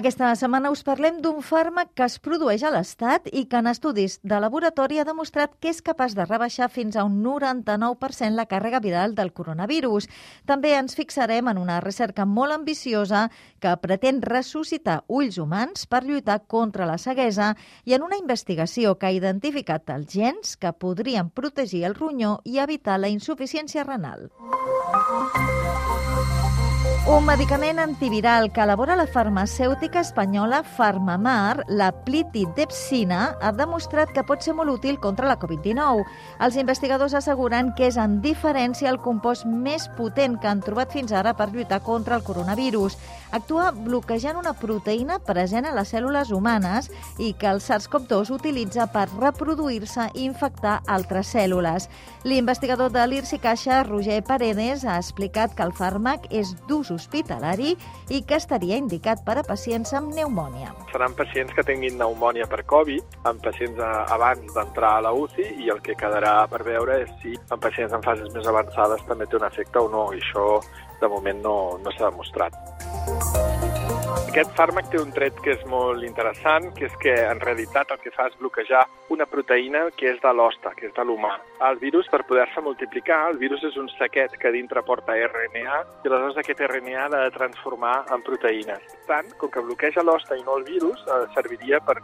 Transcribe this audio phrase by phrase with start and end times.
[0.00, 4.14] Aquesta setmana us parlem d'un fàrmac que es produeix a l'Estat i que en estudis
[4.24, 8.80] de laboratori ha demostrat que és capaç de rebaixar fins a un 99% la càrrega
[8.80, 10.08] viral del coronavirus.
[10.48, 13.26] També ens fixarem en una recerca molt ambiciosa
[13.60, 17.52] que pretén ressuscitar ulls humans per lluitar contra la ceguesa
[17.84, 22.56] i en una investigació que ha identificat els gens que podrien protegir el ronyó i
[22.64, 24.30] evitar la insuficiència renal.
[27.08, 34.44] Un medicament antiviral que elabora la farmacèutica espanyola Farmamar, la plitidepsina, ha demostrat que pot
[34.44, 36.04] ser molt útil contra la Covid-19.
[36.44, 41.14] Els investigadors asseguren que és en diferència el compost més potent que han trobat fins
[41.16, 42.98] ara per lluitar contra el coronavirus.
[43.32, 49.06] Actua bloquejant una proteïna present a les cèl·lules humanes i que el SARS-CoV-2 utilitza per
[49.16, 51.88] reproduir-se i infectar altres cèl·lules.
[52.28, 57.74] L'investigador de l'IRSI Caixa, Roger Paredes, ha explicat que el fàrmac és d'ús hospitalari
[58.10, 60.74] i que estaria indicat per a pacients amb pneumònia.
[60.92, 65.72] Seran pacients que tinguin pneumònia per Covid, amb pacients abans d'entrar a la UCI i
[65.72, 69.40] el que quedarà per veure és si en pacients en fases més avançades també té
[69.40, 70.60] un efecte o no, i això
[71.00, 72.56] de moment no, no s'ha demostrat.
[74.30, 77.98] Aquest fàrmac té un tret que és molt interessant, que és que en realitat el
[77.98, 81.32] que fa és bloquejar una proteïna que és de l'hoste, que és de l'humà.
[81.66, 86.12] El virus, per poder-se multiplicar, el virus és un saquet que dintre porta RNA i
[86.12, 88.99] aleshores aquest RNA l'ha de transformar en proteïnes.
[89.10, 91.96] Tant, com que bloqueja l'hoste i no el virus, eh, serviria per,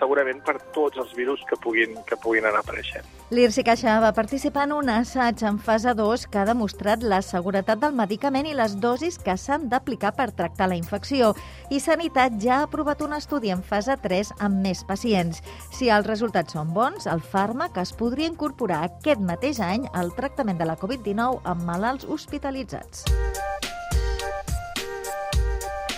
[0.00, 3.06] segurament per tots els virus que puguin, que puguin anar apareixent.
[3.30, 7.78] L'Irsi Caixa va participar en un assaig en fase 2 que ha demostrat la seguretat
[7.78, 11.34] del medicament i les dosis que s'han d'aplicar per tractar la infecció
[11.70, 15.42] i Sanitat ja ha aprovat un estudi en fase 3 amb més pacients.
[15.70, 20.58] Si els resultats són bons, el fàrmac es podria incorporar aquest mateix any al tractament
[20.58, 23.04] de la Covid-19 amb malalts hospitalitzats.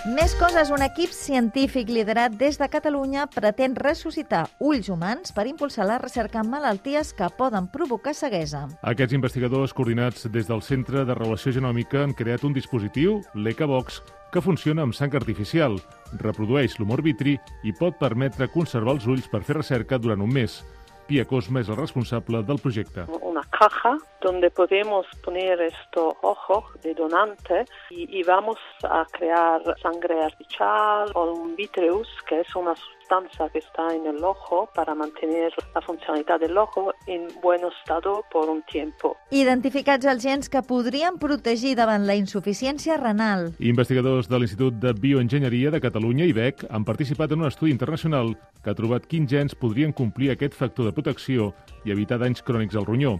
[0.01, 5.85] Més coses, un equip científic liderat des de Catalunya pretén ressuscitar ulls humans per impulsar
[5.85, 8.63] la recerca en malalties que poden provocar ceguesa.
[8.81, 14.01] Aquests investigadors, coordinats des del Centre de Relació Genòmica, han creat un dispositiu, l'ECAVOX,
[14.33, 15.77] que funciona amb sang artificial,
[16.17, 20.63] reprodueix l'humor vitri i pot permetre conservar els ulls per fer recerca durant un mes.
[21.05, 23.05] Pia Cosma és el responsable del projecte.
[23.21, 30.23] Una caja donde podemos poner estos ojos de donante y, y vamos a crear sangre
[30.23, 35.51] artificial o un vitreus, que es una sustancia que está en el ojo para mantener
[35.75, 39.17] la funcionalidad del ojo en buen estado por un tiempo.
[39.31, 43.51] Identificats els gens que podrien protegir davant la insuficiència renal.
[43.59, 48.71] Investigadors de l'Institut de Bioenginyeria de Catalunya, IBEC, han participat en un estudi internacional que
[48.71, 51.51] ha trobat quins gens podrien complir aquest factor de protecció
[51.83, 53.17] i evitar danys crònics al ronyó.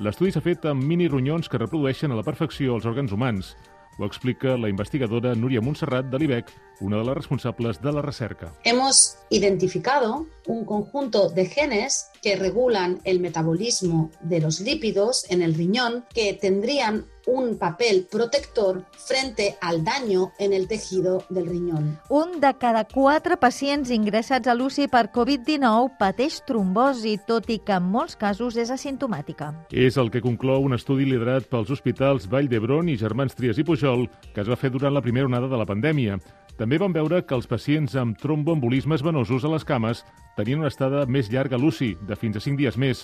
[0.00, 3.50] L'estudi s'ha fet amb mini ronyons que reprodueixen a la perfecció els òrgans humans.
[3.98, 6.48] Ho explica la investigadora Núria Montserrat de l'IBEC,
[6.82, 8.52] una de las responsables de la recerca.
[8.64, 15.54] Hemos identificado un conjunto de genes que regulan el metabolismo de los lípidos en el
[15.54, 22.00] riñón que tendrían un papel protector frente al daño en el tejido del riñón.
[22.08, 27.78] Un de cada quatre pacients ingressats a l'UCI per Covid-19 pateix trombosi, tot i que
[27.78, 29.52] en molts casos és asimptomàtica.
[29.70, 33.66] És el que conclou un estudi liderat pels hospitals Vall d'Hebron i Germans Trias i
[33.66, 36.18] Pujol, que es va fer durant la primera onada de la pandèmia.
[36.62, 40.04] També van veure que els pacients amb tromboembolismes venosos a les cames
[40.36, 43.00] tenien una estada més llarga a l'UCI, de fins a 5 dies més,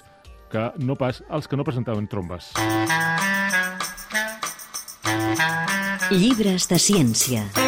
[0.52, 2.52] que no pas els que no presentaven trombes.
[6.14, 7.67] Llibres de ciència.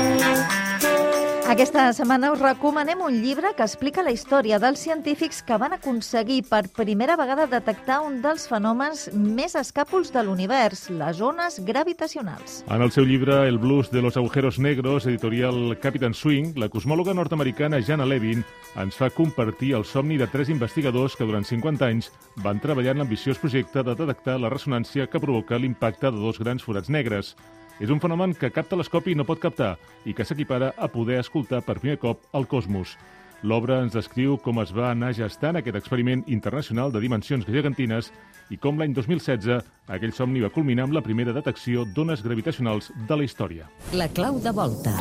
[1.50, 6.44] Aquesta setmana us recomanem un llibre que explica la història dels científics que van aconseguir
[6.46, 12.60] per primera vegada detectar un dels fenòmens més escàpols de l'univers, les ones gravitacionals.
[12.70, 17.18] En el seu llibre El blues de los agujeros negros, editorial Captain Swing, la cosmòloga
[17.18, 18.44] nord-americana Jana Levin
[18.78, 22.12] ens fa compartir el somni de tres investigadors que durant 50 anys
[22.44, 26.62] van treballar en l'ambiciós projecte de detectar la ressonància que provoca l'impacte de dos grans
[26.62, 27.34] forats negres.
[27.80, 29.74] És un fenomen que cap telescopi no pot captar
[30.04, 32.96] i que s'equipara a poder escoltar per primer cop el cosmos.
[33.40, 38.12] L'obra ens descriu com es va anar gestant aquest experiment internacional de dimensions gegantines
[38.52, 43.16] i com l'any 2016 aquell somni va culminar amb la primera detecció d'ones gravitacionals de
[43.16, 43.70] la història.
[43.96, 44.98] La clau de volta.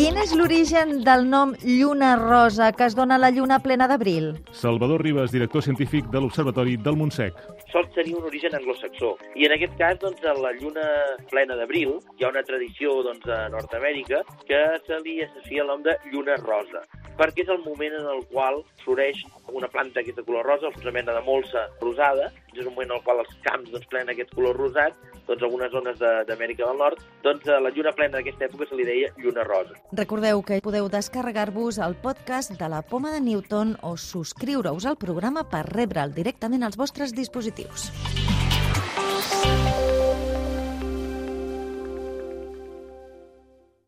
[0.00, 4.30] Quin és l'origen del nom Lluna Rosa que es dona a la lluna plena d'abril?
[4.56, 7.36] Salvador Ribas, director científic de l'Observatori del Montsec.
[7.68, 9.10] Sol tenir un origen anglosaxó.
[9.36, 10.86] I en aquest cas, doncs, a la lluna
[11.28, 15.84] plena d'abril, hi ha una tradició doncs, a Nord-Amèrica que se li associa el nom
[15.84, 16.80] de lluna rosa
[17.18, 19.22] perquè és el moment en el qual floreix
[19.52, 22.90] una planta que és de color rosa, una mena de molsa rosada, és un moment
[22.90, 24.96] en el qual els camps doncs, plenen aquest color rosat,
[25.28, 28.86] doncs algunes zones d'Amèrica del Nord, doncs a la lluna plena d'aquesta època se li
[28.88, 29.78] deia lluna rosa.
[29.92, 35.46] Recordeu que podeu descarregar-vos el podcast de la Poma de Newton o subscriure-us al programa
[35.48, 37.90] per rebre'l directament als vostres dispositius.